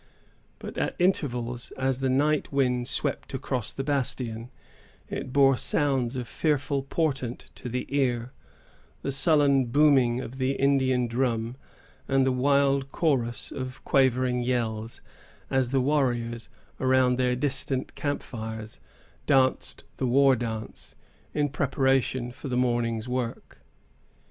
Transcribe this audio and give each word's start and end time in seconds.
But, 0.57 0.79
at 0.79 0.95
intervals, 0.97 1.69
as 1.77 1.99
the 1.99 2.09
night 2.09 2.51
wind 2.51 2.87
swept 2.87 3.35
across 3.35 3.71
the 3.71 3.83
bastion, 3.83 4.49
it 5.09 5.31
bore 5.31 5.55
sounds 5.57 6.15
of 6.15 6.27
fearful 6.27 6.81
portent 6.81 7.51
to 7.53 7.69
the 7.69 7.85
ear, 7.87 8.31
the 9.03 9.11
sullen 9.11 9.65
booming 9.65 10.19
of 10.19 10.39
the 10.39 10.53
Indian 10.53 11.05
drum 11.05 11.55
and 12.07 12.25
the 12.25 12.31
wild 12.31 12.91
chorus 12.91 13.51
of 13.51 13.83
quavering 13.85 14.41
yells, 14.41 15.01
as 15.51 15.69
the 15.69 15.79
warriors, 15.81 16.49
around 16.79 17.17
their 17.19 17.35
distant 17.35 17.93
camp 17.93 18.23
fires, 18.23 18.79
danced 19.27 19.83
the 19.97 20.07
war 20.07 20.35
dance, 20.35 20.95
in 21.35 21.47
preparation 21.49 22.31
for 22.31 22.47
the 22.47 22.57
morrow's 22.57 23.07
work. 23.07 23.59